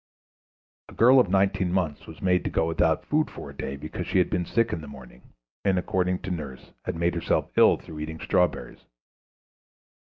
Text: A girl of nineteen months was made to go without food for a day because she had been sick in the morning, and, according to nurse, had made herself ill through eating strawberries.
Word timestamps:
A 0.89 0.95
girl 0.95 1.19
of 1.19 1.29
nineteen 1.29 1.71
months 1.71 2.07
was 2.07 2.23
made 2.23 2.43
to 2.45 2.49
go 2.49 2.65
without 2.65 3.05
food 3.05 3.29
for 3.29 3.51
a 3.51 3.55
day 3.55 3.75
because 3.75 4.07
she 4.07 4.17
had 4.17 4.31
been 4.31 4.45
sick 4.47 4.73
in 4.73 4.81
the 4.81 4.87
morning, 4.87 5.21
and, 5.63 5.77
according 5.77 6.23
to 6.23 6.31
nurse, 6.31 6.71
had 6.85 6.95
made 6.95 7.13
herself 7.13 7.51
ill 7.55 7.77
through 7.77 7.99
eating 7.99 8.19
strawberries. 8.19 8.79